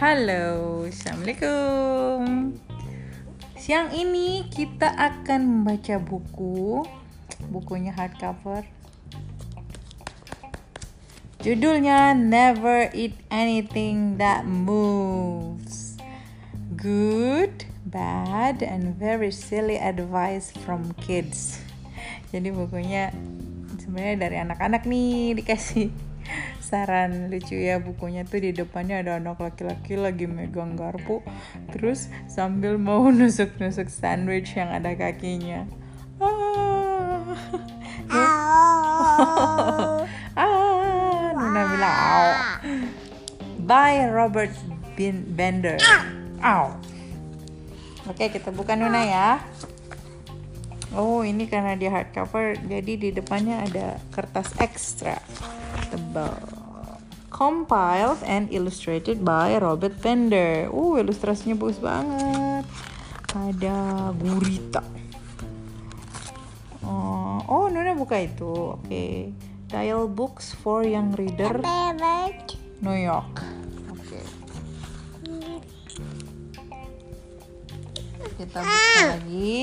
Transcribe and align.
Halo, 0.00 0.88
Assalamualaikum. 0.88 2.56
Siang 3.52 3.92
ini 3.92 4.48
kita 4.48 4.88
akan 4.96 5.44
membaca 5.44 6.00
buku. 6.00 6.88
Bukunya 7.52 7.92
hardcover. 7.92 8.64
Judulnya 11.44 12.16
Never 12.16 12.88
Eat 12.96 13.12
Anything 13.28 14.16
That 14.16 14.48
Moves. 14.48 16.00
Good, 16.72 17.68
bad, 17.84 18.64
and 18.64 18.96
very 18.96 19.28
silly 19.28 19.76
advice 19.76 20.48
from 20.64 20.96
kids. 20.96 21.60
Jadi 22.32 22.48
bukunya 22.48 23.12
sebenarnya 23.76 24.16
dari 24.16 24.36
anak-anak 24.40 24.88
nih 24.88 25.36
dikasih 25.44 25.92
saran 26.70 27.26
lucu 27.34 27.58
ya 27.58 27.82
bukunya 27.82 28.22
tuh 28.22 28.38
di 28.38 28.54
depannya 28.54 29.02
ada 29.02 29.18
anak 29.18 29.42
laki-laki 29.42 29.98
lagi 29.98 30.30
megang 30.30 30.78
garpu 30.78 31.18
terus 31.74 32.06
sambil 32.30 32.78
mau 32.78 33.10
nusuk-nusuk 33.18 33.90
sandwich 33.90 34.54
yang 34.54 34.70
ada 34.70 34.94
kakinya. 34.94 35.66
Ah. 36.22 37.34
Ah 40.38 41.34
Nuna 41.34 41.62
bilang 41.74 41.96
au. 41.98 42.26
By 43.66 44.06
Robert 44.06 44.54
Bin 44.94 45.26
Bender. 45.34 45.82
Au. 46.38 46.78
Oke 48.06 48.30
kita 48.30 48.54
buka 48.54 48.78
Nuna 48.78 49.02
ya. 49.02 49.28
Oh 50.94 51.22
ini 51.22 51.46
karena 51.46 51.78
dia 51.78 51.90
hardcover 51.90 52.58
jadi 52.66 52.92
di 52.98 53.08
depannya 53.10 53.66
ada 53.66 53.98
kertas 54.14 54.54
ekstra. 54.58 55.18
Tebal 55.90 56.59
compiled 57.30 58.20
and 58.26 58.50
illustrated 58.50 59.24
by 59.24 59.56
Robert 59.56 59.96
Bender. 60.02 60.66
Uh, 60.68 60.98
ilustrasinya 60.98 61.54
bagus 61.56 61.78
banget. 61.78 62.66
Ada 63.30 64.10
gurita. 64.18 64.82
Oh, 66.82 67.38
oh 67.46 67.64
Nuna 67.70 67.94
buka 67.94 68.18
itu. 68.18 68.74
Oke. 68.74 68.84
Okay. 68.90 69.14
Dial 69.70 70.10
books 70.10 70.50
for 70.50 70.82
young 70.82 71.14
reader. 71.14 71.62
New 72.82 72.98
York. 72.98 73.46
Oke. 73.94 74.18
Okay. 74.18 74.24
Kita 78.34 78.58
buka 78.66 79.00
lagi. 79.14 79.62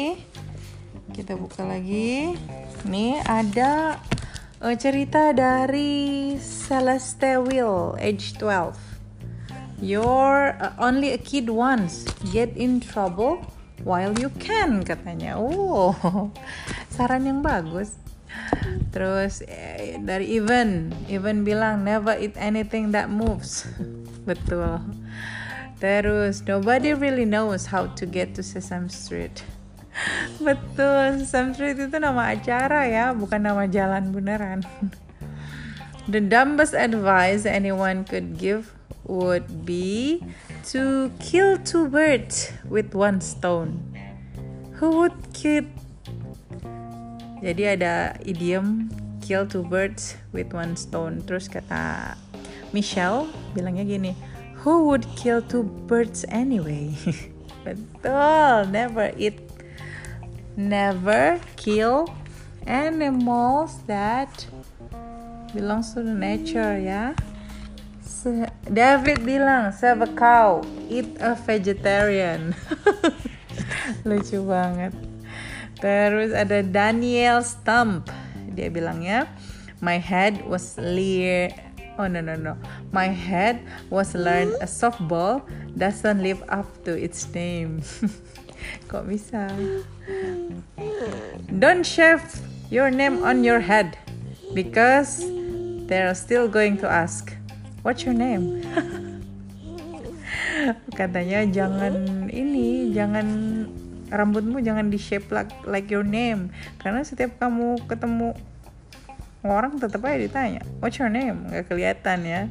Kita 1.12 1.34
buka 1.36 1.62
lagi. 1.68 2.40
Nih 2.88 3.20
ada 3.28 4.00
uh, 4.62 4.76
cerita 4.78 5.34
dari 5.34 6.36
Celeste 6.42 7.38
Will, 7.42 7.98
age 8.02 8.38
12. 8.40 8.78
You're 9.78 10.58
uh, 10.58 10.74
only 10.82 11.14
a 11.14 11.22
kid 11.22 11.50
once, 11.54 12.10
get 12.34 12.56
in 12.58 12.82
trouble 12.82 13.46
while 13.86 14.18
you 14.18 14.34
can 14.42 14.82
katanya. 14.82 15.38
Oh, 15.38 15.94
saran 16.96 17.30
yang 17.30 17.46
bagus. 17.46 18.02
Terus 18.90 19.46
eh, 19.46 20.02
dari 20.02 20.38
Even, 20.38 20.94
Even 21.06 21.46
bilang 21.46 21.86
never 21.86 22.18
eat 22.18 22.34
anything 22.38 22.90
that 22.94 23.10
moves. 23.14 23.70
Betul. 24.30 24.82
Terus 25.78 26.42
nobody 26.50 26.98
really 26.98 27.26
knows 27.26 27.70
how 27.70 27.86
to 27.94 28.10
get 28.10 28.34
to 28.34 28.42
Sesame 28.42 28.90
Street. 28.90 29.46
Betul, 30.38 31.22
Sesame 31.24 31.58
Street 31.58 31.80
itu 31.82 31.98
nama 31.98 32.34
acara 32.34 32.86
ya, 32.86 33.12
bukan 33.18 33.42
nama 33.42 33.66
jalan 33.66 34.14
beneran. 34.14 34.62
The 36.08 36.24
dumbest 36.24 36.72
advice 36.72 37.44
anyone 37.44 38.08
could 38.08 38.40
give 38.40 38.72
would 39.04 39.68
be 39.68 40.24
to 40.72 41.12
kill 41.20 41.58
two 41.60 41.92
birds 41.92 42.56
with 42.68 42.96
one 42.96 43.20
stone. 43.20 43.84
Who 44.80 45.04
would 45.04 45.18
kill? 45.34 45.68
Jadi 47.42 47.64
ada 47.78 48.18
idiom 48.24 48.94
kill 49.24 49.48
two 49.50 49.66
birds 49.68 50.16
with 50.32 50.54
one 50.54 50.80
stone. 50.80 51.24
Terus 51.26 51.52
kata 51.52 52.16
Michelle 52.72 53.28
bilangnya 53.52 53.84
gini, 53.84 54.12
who 54.64 54.88
would 54.88 55.04
kill 55.20 55.44
two 55.44 55.64
birds 55.88 56.24
anyway? 56.32 56.96
Betul, 57.68 58.72
never 58.72 59.12
eat 59.20 59.47
never 60.58 61.40
kill 61.56 62.10
animals 62.66 63.80
that 63.86 64.50
belongs 65.54 65.94
to 65.94 66.02
the 66.02 66.12
nature 66.12 66.76
ya. 66.82 67.14
David 68.68 69.24
bilang 69.24 69.72
save 69.72 70.04
a 70.04 70.10
cow, 70.12 70.60
eat 70.92 71.08
a 71.24 71.38
vegetarian. 71.38 72.52
Lucu 74.08 74.44
banget. 74.44 74.92
Terus 75.80 76.36
ada 76.36 76.60
Daniel 76.66 77.40
Stump. 77.46 78.12
Dia 78.52 78.68
bilangnya 78.68 79.32
my 79.80 80.02
head 80.02 80.44
was 80.50 80.76
lear 80.76 81.54
Oh 81.98 82.06
no 82.06 82.22
no 82.22 82.38
no. 82.38 82.54
My 82.94 83.10
head 83.10 83.58
was 83.90 84.14
learned 84.14 84.54
a 84.62 84.70
softball 84.70 85.42
doesn't 85.74 86.22
live 86.22 86.46
up 86.46 86.70
to 86.86 86.94
its 86.94 87.26
name. 87.34 87.82
Kok 88.88 89.04
bisa? 89.04 89.52
Don't 91.52 91.84
shave 91.84 92.24
your 92.72 92.88
name 92.88 93.20
on 93.20 93.44
your 93.44 93.60
head 93.60 94.00
because 94.56 95.28
they're 95.92 96.16
still 96.16 96.48
going 96.48 96.80
to 96.80 96.88
ask, 96.88 97.36
"What's 97.84 98.08
your 98.08 98.16
name?" 98.16 98.64
Katanya 101.00 101.44
jangan 101.52 102.28
ini, 102.32 102.96
jangan 102.96 103.28
rambutmu 104.08 104.64
jangan 104.64 104.88
di 104.88 104.96
shape 104.96 105.28
like, 105.36 105.52
like 105.68 105.92
your 105.92 106.08
name 106.08 106.48
karena 106.80 107.04
setiap 107.04 107.36
kamu 107.44 107.76
ketemu 107.92 108.32
orang 109.44 109.80
tetap 109.80 110.00
aja 110.08 110.20
ditanya, 110.20 110.64
"What's 110.80 110.96
your 110.96 111.12
name?" 111.12 111.52
Gak 111.52 111.72
kelihatan 111.72 112.24
ya. 112.24 112.42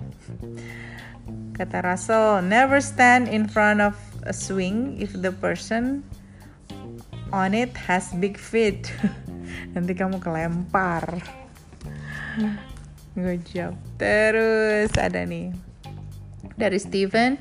Kata 1.56 1.80
Russell, 1.80 2.44
never 2.44 2.84
stand 2.84 3.32
in 3.32 3.48
front 3.48 3.80
of 3.80 3.96
a 4.28 4.36
swing 4.36 5.00
if 5.00 5.16
the 5.16 5.32
person 5.32 6.04
on 7.32 7.54
it 7.54 7.74
has 7.74 8.12
big 8.18 8.36
feet. 8.38 8.92
Nanti 9.74 9.94
kamu 9.94 10.22
kelempar. 10.22 11.22
Good 13.16 13.48
job. 13.48 13.74
Terus 13.96 14.92
ada 15.00 15.24
nih 15.24 15.56
dari 16.60 16.78
Steven. 16.80 17.40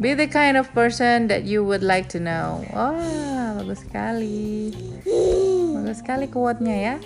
Be 0.00 0.16
the 0.16 0.28
kind 0.28 0.56
of 0.56 0.72
person 0.72 1.28
that 1.28 1.44
you 1.44 1.60
would 1.60 1.84
like 1.84 2.08
to 2.16 2.18
know. 2.20 2.64
Wah, 2.72 2.96
oh, 2.96 3.60
bagus 3.60 3.84
sekali. 3.84 4.72
Bagus 5.76 6.00
sekali 6.00 6.24
quote-nya 6.24 6.76
ya. 6.76 6.96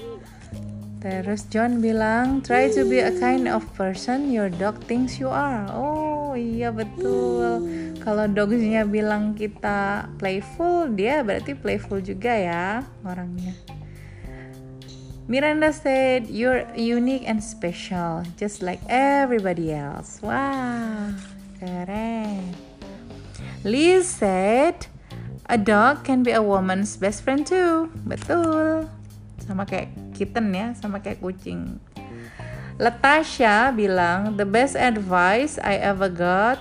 Terus 1.02 1.44
John 1.50 1.82
bilang, 1.82 2.40
try 2.40 2.70
to 2.70 2.86
be 2.86 3.02
a 3.02 3.12
kind 3.18 3.50
of 3.50 3.66
person 3.74 4.30
your 4.30 4.48
dog 4.48 4.78
thinks 4.86 5.18
you 5.18 5.28
are. 5.28 5.66
Oh 5.68 6.32
iya 6.38 6.70
betul. 6.70 7.60
Kalau 8.04 8.28
dogsnya 8.28 8.84
bilang 8.84 9.32
kita 9.32 10.12
playful, 10.20 10.92
dia 10.92 11.24
berarti 11.24 11.56
playful 11.56 12.04
juga 12.04 12.36
ya 12.36 12.84
orangnya. 13.00 13.56
Miranda 15.24 15.72
said, 15.72 16.28
you're 16.28 16.68
unique 16.76 17.24
and 17.24 17.40
special, 17.40 18.20
just 18.36 18.60
like 18.60 18.84
everybody 18.92 19.72
else. 19.72 20.20
Wah, 20.20 21.16
keren. 21.56 22.52
Liz 23.64 24.04
said, 24.04 24.84
a 25.48 25.56
dog 25.56 26.04
can 26.04 26.20
be 26.20 26.36
a 26.36 26.44
woman's 26.44 27.00
best 27.00 27.24
friend 27.24 27.48
too. 27.48 27.88
Betul. 28.04 28.84
Sama 29.40 29.64
kayak 29.64 29.96
kitten 30.12 30.52
ya, 30.52 30.76
sama 30.76 31.00
kayak 31.00 31.24
kucing. 31.24 31.80
Latasha 32.76 33.72
bilang, 33.72 34.36
the 34.36 34.44
best 34.44 34.76
advice 34.76 35.56
I 35.56 35.80
ever 35.80 36.12
got 36.12 36.60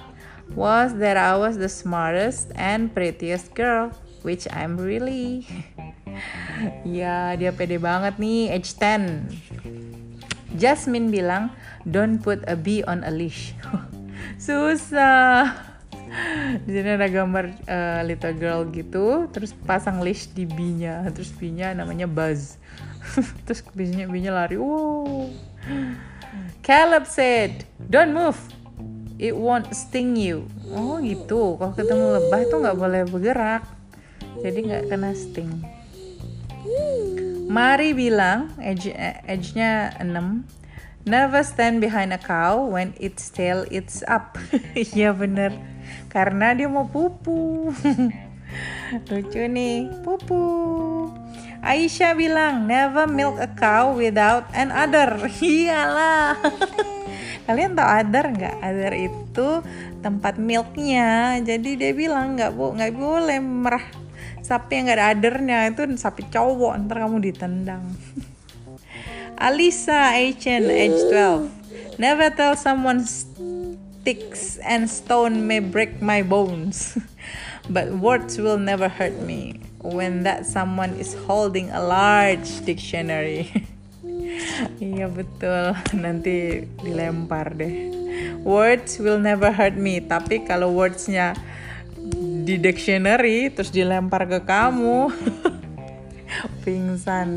was 0.51 0.99
that 0.99 1.15
I 1.15 1.39
was 1.39 1.55
the 1.55 1.71
smartest 1.71 2.51
and 2.59 2.91
prettiest 2.91 3.55
girl, 3.55 3.95
which 4.21 4.43
I'm 4.51 4.75
really. 4.75 5.47
ya, 6.85 7.33
dia 7.39 7.55
pede 7.55 7.79
banget 7.79 8.19
nih, 8.19 8.51
age 8.51 8.75
10. 8.75 10.59
Jasmine 10.59 11.09
bilang, 11.09 11.49
don't 11.87 12.21
put 12.21 12.45
a 12.45 12.53
bee 12.53 12.85
on 12.85 13.01
a 13.01 13.11
leash. 13.11 13.57
Susah. 14.43 15.49
Di 16.61 16.69
sini 16.69 16.93
ada 16.93 17.09
gambar 17.09 17.65
uh, 17.65 18.01
little 18.05 18.37
girl 18.37 18.61
gitu, 18.69 19.25
terus 19.33 19.49
pasang 19.65 20.05
leash 20.05 20.29
di 20.29 20.45
bee-nya, 20.45 21.09
terus 21.09 21.33
bee-nya 21.33 21.73
namanya 21.73 22.05
Buzz. 22.05 22.61
terus 23.49 23.65
bee-nya 23.73 24.05
bee 24.05 24.29
lari. 24.29 24.61
Wow. 24.61 25.33
Caleb 26.61 27.09
said, 27.09 27.65
"Don't 27.81 28.13
move. 28.13 28.37
It 29.17 29.37
won't 29.37 29.69
sting 29.73 30.17
you." 30.17 30.49
Oh 30.73 31.01
gitu. 31.01 31.57
Kalau 31.57 31.73
ketemu 31.73 32.05
lebah 32.21 32.41
tuh 32.49 32.57
nggak 32.61 32.77
boleh 32.77 33.01
bergerak, 33.09 33.63
jadi 34.41 34.59
nggak 34.59 34.83
kena 34.89 35.11
sting. 35.13 35.51
Mari 37.53 37.93
bilang, 37.93 38.49
age, 38.57 38.89
age-nya 39.29 39.93
6. 40.01 40.47
Never 41.05 41.43
stand 41.43 41.83
behind 41.83 42.15
a 42.15 42.17
cow 42.17 42.63
when 42.63 42.95
its 42.97 43.27
tail 43.29 43.67
is 43.67 44.01
up. 44.07 44.39
Iya 44.73 45.11
bener, 45.11 45.51
karena 46.07 46.55
dia 46.55 46.71
mau 46.71 46.87
pupu. 46.87 47.69
Lucu 49.11 49.43
nih, 49.45 49.91
pupu. 50.01 50.41
Aisyah 51.61 52.15
bilang, 52.15 52.65
never 52.65 53.05
milk 53.05 53.37
a 53.37 53.51
cow 53.51 53.93
without 53.93 54.47
an 54.55 54.71
udder. 54.71 55.27
Iyalah. 55.43 56.39
Kalian 57.43 57.75
tahu 57.75 57.87
udder 57.87 58.25
nggak? 58.31 58.55
Udder 58.63 58.93
itu 58.95 59.47
tempat 59.99 60.39
milknya. 60.39 61.39
Jadi 61.43 61.75
dia 61.75 61.91
bilang 61.91 62.39
nggak 62.39 62.51
bu, 62.55 62.71
nggak 62.75 62.91
boleh 62.95 63.39
merah 63.43 63.85
sapi 64.43 64.75
yang 64.75 64.91
nggak 64.91 64.99
ada 64.99 65.07
adernya 65.15 65.57
itu 65.71 65.81
sapi 65.95 66.27
cowok 66.27 66.75
ntar 66.85 67.07
kamu 67.07 67.31
ditendang. 67.31 67.83
Alisa 69.47 70.13
Achen, 70.13 70.67
age 70.69 70.99
12. 71.09 71.97
Never 71.97 72.29
tell 72.29 72.55
someone 72.59 73.07
sticks 73.07 74.59
and 74.61 74.91
stone 74.91 75.47
may 75.47 75.59
break 75.59 76.03
my 76.03 76.21
bones, 76.21 76.99
but 77.73 77.91
words 77.97 78.37
will 78.37 78.59
never 78.59 78.91
hurt 78.91 79.15
me 79.23 79.63
when 79.83 80.23
that 80.23 80.45
someone 80.45 80.93
is 80.99 81.15
holding 81.25 81.71
a 81.71 81.81
large 81.81 82.63
dictionary. 82.67 83.51
iya 84.81 85.07
betul, 85.09 85.75
nanti 85.97 86.67
dilempar 86.81 87.55
deh. 87.57 87.91
Words 88.43 88.99
will 88.99 89.17
never 89.17 89.49
hurt 89.49 89.75
me, 89.79 90.03
tapi 90.03 90.43
kalau 90.43 90.73
wordsnya 90.73 91.33
di 92.43 92.59
dictionary 92.59 93.47
terus 93.49 93.71
dilempar 93.71 94.27
ke 94.27 94.43
kamu, 94.43 95.09
pingsan. 96.63 97.29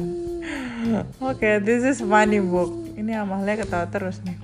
Oke, 1.18 1.42
okay, 1.42 1.54
this 1.58 1.82
is 1.82 1.98
funny 2.02 2.38
book. 2.38 2.70
Ini 2.94 3.22
Amalia 3.22 3.58
ketawa 3.58 3.86
terus 3.90 4.22
nih. 4.22 4.38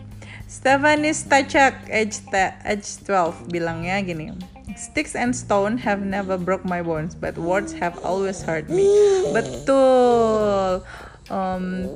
Stephanie 0.52 1.16
Stachak, 1.16 1.88
age, 1.88 2.20
age 2.68 2.88
12, 3.08 3.48
bilangnya 3.48 4.04
gini. 4.04 4.36
Sticks 4.76 5.16
and 5.16 5.32
stone 5.32 5.80
have 5.80 6.04
never 6.04 6.36
broke 6.36 6.64
my 6.64 6.84
bones, 6.84 7.16
but 7.16 7.36
words 7.40 7.72
have 7.72 7.96
always 8.04 8.44
hurt 8.44 8.68
me. 8.68 8.84
Betul. 9.32 10.84
Um, 11.32 11.88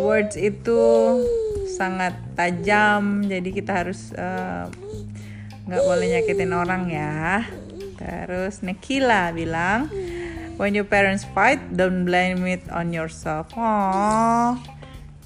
words 0.00 0.40
itu 0.40 0.80
sangat 1.68 2.16
tajam, 2.32 3.28
jadi 3.28 3.48
kita 3.52 3.84
harus 3.84 4.16
nggak 5.68 5.82
uh, 5.82 5.86
boleh 5.86 6.06
nyakitin 6.16 6.52
orang 6.56 6.88
ya. 6.88 7.44
Terus 8.00 8.64
Nekila 8.64 9.36
bilang, 9.36 9.92
When 10.56 10.76
your 10.76 10.84
parents 10.84 11.24
fight, 11.36 11.60
don't 11.76 12.04
blame 12.04 12.44
it 12.48 12.64
on 12.68 12.92
yourself. 12.92 13.52
Oh, 13.56 14.56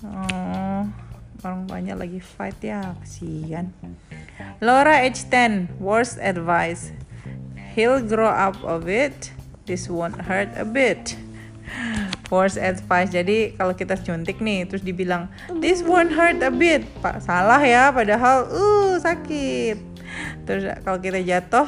oh 0.06 0.82
orang 1.46 1.62
banyak 1.70 1.96
lagi 1.99 2.20
fight 2.22 2.58
ya, 2.62 2.94
kasihan. 2.99 3.70
Laura 4.58 5.02
H10, 5.06 5.78
worst 5.78 6.19
advice. 6.19 6.90
He'll 7.76 8.02
grow 8.02 8.31
up 8.31 8.56
of 8.64 8.88
it. 8.88 9.31
This 9.69 9.90
won't 9.90 10.26
hurt 10.26 10.49
a 10.56 10.64
bit. 10.64 11.19
Worst 12.26 12.58
advice. 12.58 13.14
Jadi 13.14 13.55
kalau 13.55 13.73
kita 13.75 13.94
cuntik 14.02 14.43
nih, 14.43 14.67
terus 14.67 14.82
dibilang 14.82 15.31
this 15.62 15.82
won't 15.87 16.11
hurt 16.11 16.43
a 16.43 16.50
bit, 16.50 16.82
pak 16.99 17.23
salah 17.23 17.62
ya. 17.62 17.94
Padahal 17.94 18.50
uh 18.50 18.94
sakit. 18.99 19.78
Terus 20.46 20.62
kalau 20.82 20.99
kita 20.99 21.23
jatuh, 21.23 21.67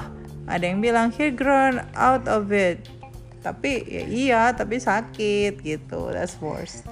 ada 0.48 0.64
yang 0.64 0.82
bilang 0.82 1.14
he'll 1.14 1.34
grow 1.34 1.78
out 1.94 2.26
of 2.26 2.50
it. 2.50 2.82
Tapi 3.38 3.86
ya 3.86 4.04
iya 4.08 4.42
tapi 4.50 4.82
sakit 4.82 5.62
gitu. 5.62 6.10
That's 6.10 6.34
worse. 6.42 6.82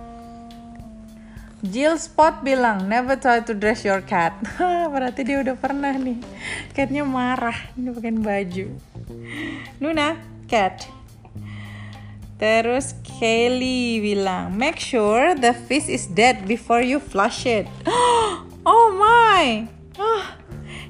Jill 1.64 1.98
Spot 1.98 2.46
bilang 2.46 2.86
never 2.86 3.18
try 3.18 3.42
to 3.42 3.56
dress 3.56 3.82
your 3.82 4.04
cat. 4.04 4.36
Berarti 4.94 5.26
dia 5.26 5.42
udah 5.42 5.56
pernah 5.58 5.96
nih. 5.96 6.20
Catnya 6.76 7.02
marah 7.02 7.56
ini 7.74 7.90
pakai 7.90 8.14
baju. 8.14 8.66
Nuna 9.82 10.20
cat 10.46 10.86
Terus 12.36 12.92
Kelly 13.00 14.00
bilang, 14.04 14.52
make 14.56 14.76
sure 14.76 15.32
the 15.32 15.56
fish 15.56 15.88
is 15.88 16.04
dead 16.04 16.44
before 16.44 16.84
you 16.84 17.00
flush 17.00 17.48
it. 17.48 17.66
Oh 18.66 18.90
my, 18.98 19.62
oh, 19.94 20.26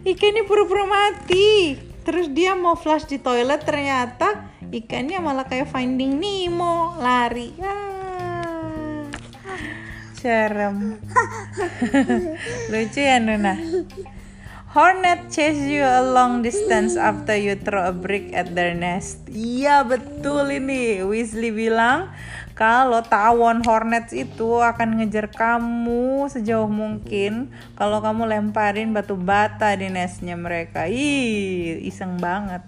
ikannya 0.01 0.49
pura-pura 0.49 0.89
mati. 0.89 1.77
Terus 2.09 2.33
dia 2.33 2.57
mau 2.57 2.73
flush 2.73 3.05
di 3.05 3.21
toilet 3.21 3.69
ternyata 3.69 4.49
ikannya 4.73 5.19
malah 5.23 5.47
kayak 5.47 5.71
Finding 5.71 6.19
Nemo 6.19 6.99
lari 6.99 7.55
ah. 7.63 9.07
serem 10.17 10.99
lucu 12.73 13.01
ya 13.01 13.23
Nuna 13.23 13.55
Hornet 14.77 15.33
chase 15.33 15.73
you 15.73 15.81
a 15.81 16.05
long 16.05 16.45
distance 16.45 17.01
after 17.01 17.33
you 17.33 17.57
throw 17.57 17.89
a 17.89 17.97
brick 17.97 18.29
at 18.37 18.53
their 18.53 18.77
nest. 18.77 19.25
Iya 19.33 19.81
betul 19.89 20.53
ini. 20.53 21.01
Weasley 21.01 21.49
bilang 21.49 22.13
kalau 22.53 23.01
tawon 23.01 23.65
hornets 23.65 24.13
itu 24.13 24.61
akan 24.61 25.01
ngejar 25.01 25.33
kamu 25.33 26.29
sejauh 26.29 26.69
mungkin 26.69 27.49
kalau 27.73 28.05
kamu 28.05 28.29
lemparin 28.29 28.93
batu 28.93 29.17
bata 29.17 29.73
di 29.81 29.89
nestnya 29.89 30.37
mereka. 30.37 30.85
Ih, 30.93 31.81
iseng 31.81 32.21
banget. 32.21 32.61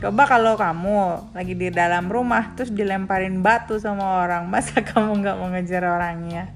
Coba 0.00 0.24
kalau 0.24 0.56
kamu 0.56 1.36
lagi 1.36 1.52
di 1.52 1.68
dalam 1.68 2.08
rumah 2.08 2.56
terus 2.56 2.72
dilemparin 2.72 3.44
batu 3.44 3.76
sama 3.76 4.24
orang, 4.24 4.48
masa 4.48 4.80
kamu 4.88 5.20
nggak 5.20 5.36
mau 5.36 5.52
ngejar 5.52 5.84
orangnya? 5.84 6.48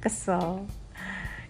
Kesel. 0.00 0.64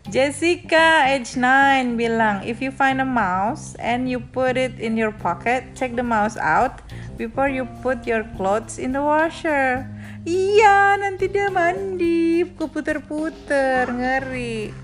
Jessica 0.04 1.08
age 1.08 1.32
9 1.32 1.96
bilang, 1.96 2.44
if 2.44 2.60
you 2.60 2.68
find 2.68 3.00
a 3.00 3.08
mouse 3.08 3.72
and 3.80 4.04
you 4.04 4.20
put 4.20 4.60
it 4.60 4.76
in 4.76 5.00
your 5.00 5.08
pocket, 5.08 5.64
check 5.72 5.96
the 5.96 6.04
mouse 6.04 6.36
out 6.36 6.84
before 7.16 7.48
you 7.48 7.64
put 7.80 8.04
your 8.04 8.20
clothes 8.36 8.76
in 8.76 8.92
the 8.92 9.00
washer. 9.00 9.88
Iya, 10.28 11.00
nanti 11.00 11.32
dia 11.32 11.48
mandi, 11.48 12.44
keputer-puter, 12.44 13.88
ngeri. 13.88 14.76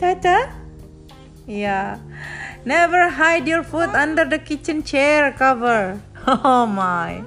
Tata? 0.00 0.48
Iya. 1.44 2.00
Never 2.64 3.12
hide 3.12 3.44
your 3.44 3.64
foot 3.64 3.92
under 3.92 4.24
the 4.24 4.40
kitchen 4.40 4.80
chair 4.80 5.36
cover. 5.36 6.00
Oh 6.28 6.68
my, 6.68 7.24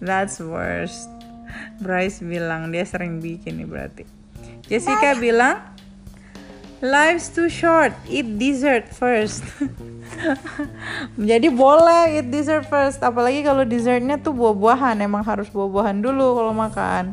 that's 0.00 0.40
worst. 0.40 1.08
Bryce 1.84 2.24
bilang 2.24 2.72
dia 2.72 2.88
sering 2.88 3.20
bikin 3.20 3.60
nih 3.60 3.68
berarti. 3.68 4.21
Jessica 4.72 5.12
bilang, 5.20 5.60
life's 6.80 7.28
too 7.28 7.52
short, 7.52 7.92
eat 8.08 8.40
dessert 8.40 8.88
first. 8.88 9.44
Jadi 11.20 11.52
boleh 11.52 12.16
eat 12.16 12.32
dessert 12.32 12.64
first, 12.72 13.04
apalagi 13.04 13.44
kalau 13.44 13.68
dessertnya 13.68 14.16
tuh 14.16 14.32
buah-buahan, 14.32 15.04
emang 15.04 15.20
harus 15.28 15.52
buah-buahan 15.52 16.00
dulu 16.00 16.40
kalau 16.40 16.56
makan. 16.56 17.12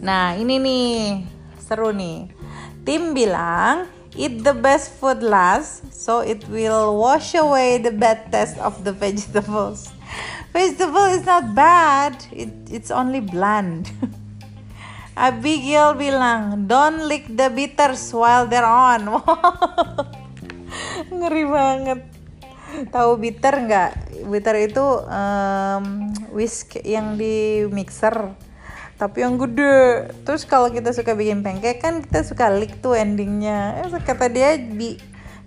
Nah 0.00 0.32
ini 0.40 0.56
nih 0.56 0.88
seru 1.60 1.92
nih. 1.92 2.32
Tim 2.88 3.12
bilang 3.12 3.84
Eat 4.12 4.44
the 4.44 4.52
best 4.52 4.92
food 5.00 5.24
last, 5.24 5.88
so 5.88 6.20
it 6.20 6.44
will 6.52 7.00
wash 7.00 7.32
away 7.32 7.80
the 7.80 7.88
bad 7.88 8.28
taste 8.28 8.60
of 8.60 8.84
the 8.84 8.92
vegetables. 8.92 9.88
Vegetable 10.52 11.08
is 11.08 11.24
not 11.24 11.54
bad, 11.56 12.12
it, 12.28 12.52
it's 12.68 12.90
only 12.90 13.20
bland. 13.20 13.88
Abigail 15.12 15.92
bilang, 15.94 16.64
don't 16.64 17.04
lick 17.04 17.28
the 17.28 17.52
bitters 17.52 18.12
while 18.16 18.48
they're 18.48 18.64
on. 18.64 19.06
Ngeri 21.12 21.44
banget. 21.44 22.00
Tahu 22.88 23.20
bitter 23.20 23.54
nggak? 23.68 23.90
Bitter 24.24 24.56
itu 24.64 24.86
um, 25.04 26.08
whisk 26.32 26.80
yang 26.80 27.20
di 27.20 27.68
mixer 27.68 28.32
tapi 29.02 29.26
yang 29.26 29.34
gede 29.34 30.14
terus 30.22 30.46
kalau 30.46 30.70
kita 30.70 30.94
suka 30.94 31.18
bikin 31.18 31.42
pancake 31.42 31.82
kan 31.82 32.06
kita 32.06 32.22
suka 32.22 32.54
lick 32.54 32.78
tuh 32.78 32.94
endingnya 32.94 33.82
eh, 33.82 33.90
kata 33.98 34.30
dia 34.30 34.54
di 34.54 34.94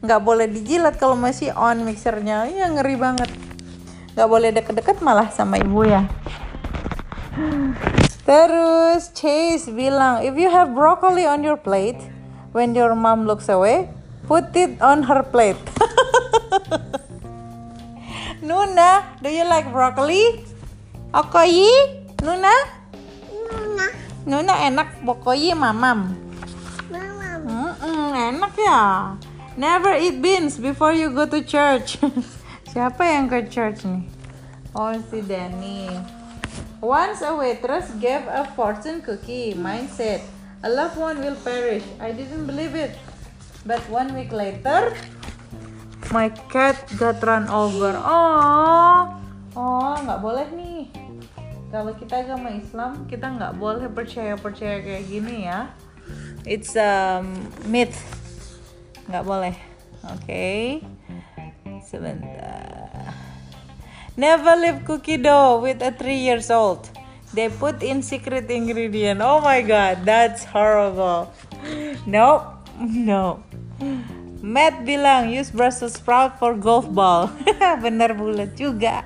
nggak 0.04 0.22
boleh 0.22 0.52
dijilat 0.52 1.00
kalau 1.00 1.16
masih 1.16 1.56
on 1.56 1.88
mixernya 1.88 2.52
ya 2.52 2.68
ngeri 2.68 3.00
banget 3.00 3.32
nggak 4.12 4.28
boleh 4.28 4.52
deket-deket 4.52 5.00
malah 5.00 5.32
sama 5.32 5.56
ibu 5.56 5.88
ya 5.88 6.04
terus 8.26 9.14
Chase 9.14 9.70
bilang 9.70 10.26
if 10.26 10.34
you 10.36 10.50
have 10.50 10.74
broccoli 10.74 11.24
on 11.24 11.46
your 11.46 11.56
plate 11.56 12.02
when 12.52 12.74
your 12.74 12.98
mom 12.98 13.30
looks 13.30 13.48
away 13.48 13.88
put 14.26 14.50
it 14.58 14.82
on 14.82 15.06
her 15.06 15.22
plate 15.22 15.62
Nuna 18.46 19.16
do 19.22 19.30
you 19.30 19.46
like 19.46 19.70
broccoli 19.72 20.42
Okoyi 21.14 21.70
Nuna 22.20 22.76
Nuna 24.26 24.58
enak 24.66 25.06
pokoknya 25.06 25.54
mamam. 25.54 26.18
Mamam. 26.90 27.42
Mm 27.46 27.74
-mm, 27.78 28.10
enak 28.34 28.54
ya. 28.58 28.82
Never 29.54 29.94
eat 30.02 30.18
beans 30.18 30.58
before 30.58 30.98
you 30.98 31.14
go 31.14 31.30
to 31.30 31.46
church. 31.46 32.02
Siapa 32.74 33.06
yang 33.06 33.30
ke 33.30 33.46
church 33.46 33.86
nih? 33.86 34.02
Oh 34.74 34.98
si 35.14 35.22
Danny. 35.22 35.94
Once 36.86 37.26
a 37.26 37.34
waitress 37.34 37.90
gave 37.98 38.22
a 38.30 38.46
fortune 38.54 39.02
cookie. 39.02 39.58
Mine 39.58 39.90
said, 39.90 40.22
A 40.62 40.70
loved 40.70 41.02
one 41.02 41.18
will 41.18 41.34
perish. 41.42 41.82
I 41.98 42.14
didn't 42.14 42.46
believe 42.46 42.78
it. 42.78 42.94
But 43.66 43.82
one 43.90 44.14
week 44.14 44.30
later, 44.30 44.94
my 46.14 46.30
cat 46.30 46.78
got 47.02 47.26
run 47.26 47.50
over. 47.50 47.98
Oh, 47.98 49.18
oh, 49.58 49.98
nggak 49.98 50.22
boleh 50.22 50.46
nih. 50.54 50.94
Kalau 51.74 51.98
kita 51.98 52.22
agama 52.22 52.54
Islam, 52.54 53.10
kita 53.10 53.34
nggak 53.34 53.58
boleh 53.58 53.90
percaya-percaya 53.90 54.86
kayak 54.86 55.10
gini 55.10 55.50
ya. 55.50 55.74
It's 56.46 56.78
a 56.78 57.18
um, 57.26 57.50
myth. 57.66 57.98
Nggak 59.10 59.26
boleh. 59.26 59.56
Oke. 60.14 60.22
Okay. 60.22 60.66
Sebentar. 61.82 62.75
Never 64.16 64.56
leave 64.56 64.86
cookie 64.86 65.18
dough 65.18 65.60
with 65.60 65.82
a 65.84 65.92
three 65.92 66.24
years 66.24 66.50
old. 66.50 66.88
They 67.36 67.50
put 67.50 67.84
in 67.84 68.02
secret 68.02 68.50
ingredient. 68.50 69.20
Oh 69.20 69.42
my 69.42 69.62
god, 69.62 70.08
that's 70.08 70.48
horrible. 70.48 71.34
No, 72.08 72.56
no. 72.80 73.44
Matt 74.40 74.86
bilang 74.86 75.34
use 75.34 75.52
Brussels 75.52 76.00
sprout 76.00 76.40
for 76.40 76.56
golf 76.56 76.88
ball. 76.88 77.28
Bener 77.84 78.16
bulat 78.16 78.56
juga. 78.56 79.04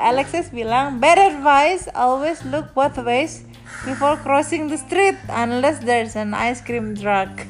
Alexis 0.00 0.48
bilang 0.48 0.96
bad 1.02 1.18
advice. 1.18 1.84
Always 1.92 2.40
look 2.46 2.72
both 2.72 2.96
ways 3.02 3.44
before 3.84 4.16
crossing 4.16 4.72
the 4.72 4.78
street 4.78 5.18
unless 5.28 5.84
there's 5.84 6.16
an 6.16 6.32
ice 6.32 6.64
cream 6.64 6.96
truck. 6.96 7.28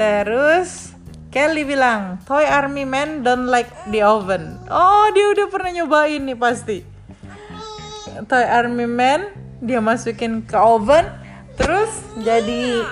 Terus 0.00 0.89
Kelly 1.30 1.62
bilang, 1.62 2.18
Toy 2.26 2.42
Army 2.42 2.82
Man 2.82 3.22
don't 3.22 3.46
like 3.46 3.70
the 3.94 4.02
oven. 4.02 4.58
Oh, 4.66 5.06
dia 5.14 5.30
udah 5.30 5.46
pernah 5.46 5.70
nyobain 5.70 6.26
nih 6.26 6.34
pasti. 6.34 6.82
Toy 8.26 8.42
Army 8.42 8.90
Man 8.90 9.30
dia 9.62 9.78
masukin 9.78 10.42
ke 10.42 10.58
oven, 10.58 11.06
terus 11.54 12.02
jadi 12.18 12.82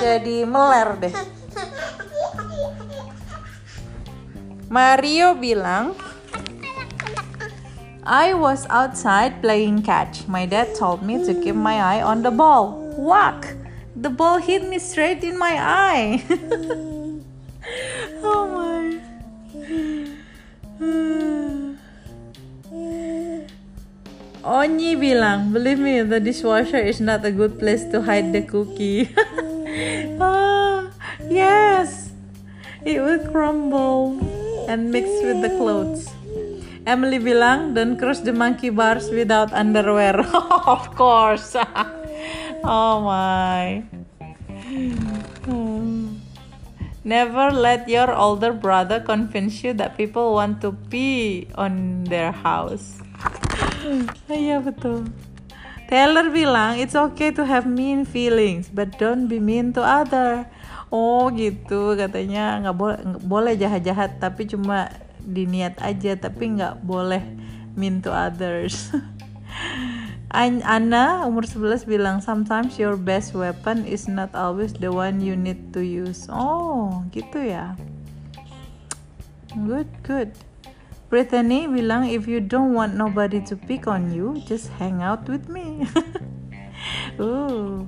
jadi 0.00 0.48
meler 0.48 0.96
deh. 1.04 1.14
Mario 4.72 5.36
bilang, 5.36 5.92
I 8.08 8.32
was 8.32 8.64
outside 8.72 9.44
playing 9.44 9.84
catch. 9.84 10.24
My 10.32 10.48
dad 10.48 10.72
told 10.72 11.04
me 11.04 11.20
to 11.28 11.36
keep 11.36 11.52
my 11.54 11.76
eye 11.76 12.00
on 12.00 12.24
the 12.24 12.32
ball. 12.32 12.80
Whack! 12.96 13.52
The 13.92 14.08
ball 14.08 14.40
hit 14.40 14.64
me 14.64 14.80
straight 14.80 15.20
in 15.20 15.36
my 15.36 15.60
eye. 15.60 16.24
Onyi 24.44 24.92
bilang, 25.00 25.56
believe 25.56 25.80
me, 25.80 26.04
the 26.04 26.20
dishwasher 26.20 26.76
is 26.76 27.00
not 27.00 27.24
a 27.24 27.32
good 27.32 27.56
place 27.56 27.80
to 27.88 28.04
hide 28.04 28.28
the 28.28 28.44
cookie. 28.44 29.08
ah, 30.20 30.84
yes, 31.32 32.12
it 32.84 33.00
will 33.00 33.24
crumble 33.32 34.20
and 34.68 34.92
mix 34.92 35.08
with 35.24 35.40
the 35.40 35.48
clothes. 35.56 36.12
Emily 36.84 37.16
bilang, 37.16 37.72
don't 37.72 37.96
cross 37.96 38.20
the 38.20 38.36
monkey 38.36 38.68
bars 38.68 39.08
without 39.08 39.48
underwear. 39.56 40.20
of 40.68 40.92
course. 40.92 41.56
oh 42.68 43.00
my. 43.00 43.80
Never 47.04 47.48
let 47.48 47.88
your 47.88 48.12
older 48.12 48.52
brother 48.52 49.00
convince 49.00 49.64
you 49.64 49.72
that 49.80 49.96
people 49.96 50.36
want 50.36 50.60
to 50.60 50.76
pee 50.92 51.48
on 51.56 52.04
their 52.04 52.32
house. 52.32 53.03
Iya 54.30 54.60
betul. 54.64 55.08
Taylor 55.84 56.32
bilang 56.32 56.80
it's 56.80 56.96
okay 56.96 57.28
to 57.30 57.44
have 57.44 57.68
mean 57.68 58.08
feelings, 58.08 58.72
but 58.72 58.96
don't 58.96 59.28
be 59.28 59.36
mean 59.36 59.76
to 59.76 59.84
other. 59.84 60.48
Oh 60.88 61.28
gitu 61.28 61.98
katanya 61.98 62.60
nggak 62.64 62.76
boleh 62.76 62.98
boleh 63.20 63.54
jahat-jahat 63.58 64.16
tapi 64.22 64.48
cuma 64.48 64.88
diniat 65.20 65.76
aja 65.80 66.16
tapi 66.16 66.56
nggak 66.56 66.80
boleh 66.84 67.20
mean 67.76 68.00
to 68.00 68.08
others. 68.08 68.88
Anna 70.34 71.22
umur 71.30 71.46
11 71.46 71.86
bilang 71.86 72.18
sometimes 72.18 72.74
your 72.74 72.98
best 72.98 73.38
weapon 73.38 73.86
is 73.86 74.10
not 74.10 74.34
always 74.34 74.74
the 74.74 74.90
one 74.90 75.22
you 75.22 75.38
need 75.38 75.70
to 75.70 75.78
use. 75.78 76.26
Oh, 76.26 77.06
gitu 77.14 77.38
ya. 77.38 77.78
Good, 79.54 79.86
good. 80.02 80.34
Brittany 81.14 81.70
bilang 81.70 82.10
if 82.10 82.26
you 82.26 82.42
don't 82.42 82.74
want 82.74 82.98
nobody 82.98 83.38
to 83.46 83.54
pick 83.54 83.86
on 83.86 84.10
you, 84.10 84.42
just 84.50 84.66
hang 84.82 84.98
out 84.98 85.30
with 85.30 85.46
me. 85.46 85.86
uh, 87.22 87.86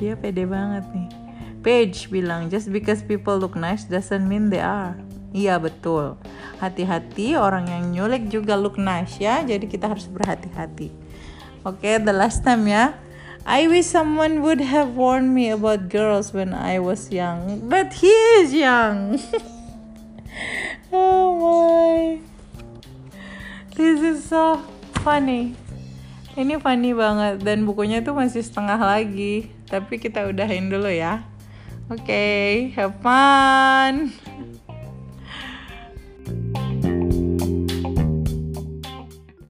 dia 0.00 0.16
pede 0.16 0.48
banget 0.48 0.88
nih. 0.96 1.12
Paige 1.60 2.08
bilang 2.08 2.48
just 2.48 2.72
because 2.72 3.04
people 3.04 3.36
look 3.36 3.52
nice 3.52 3.84
doesn't 3.84 4.24
mean 4.24 4.48
they 4.48 4.64
are. 4.64 4.96
Iya 5.36 5.60
betul. 5.60 6.16
Hati-hati 6.56 7.36
orang 7.36 7.68
yang 7.68 7.92
nyulik 7.92 8.32
juga 8.32 8.56
look 8.56 8.80
nice 8.80 9.20
ya. 9.20 9.44
Jadi 9.44 9.68
kita 9.68 9.92
harus 9.92 10.08
berhati-hati. 10.08 10.88
Okay, 11.68 12.00
the 12.00 12.16
last 12.16 12.40
time 12.48 12.64
ya. 12.64 12.96
I 13.44 13.68
wish 13.68 13.92
someone 13.92 14.40
would 14.40 14.64
have 14.64 14.96
warned 14.96 15.36
me 15.36 15.52
about 15.52 15.92
girls 15.92 16.32
when 16.32 16.56
I 16.56 16.80
was 16.80 17.12
young, 17.12 17.68
but 17.68 17.92
he 17.92 18.12
is 18.40 18.56
young. 18.56 19.20
oh 20.96 21.28
my. 21.36 22.27
This 23.78 24.02
is 24.02 24.26
so 24.26 24.58
funny. 25.06 25.54
Ini 26.34 26.58
funny 26.58 26.90
banget 26.98 27.46
dan 27.46 27.62
bukunya 27.62 28.02
tuh 28.02 28.10
masih 28.10 28.42
setengah 28.42 28.74
lagi. 28.74 29.54
Tapi 29.70 30.02
kita 30.02 30.26
udahin 30.26 30.66
dulu 30.66 30.90
ya. 30.90 31.22
Oke, 31.86 32.02
okay, 32.02 32.74
have 32.74 32.98
fun. 32.98 34.10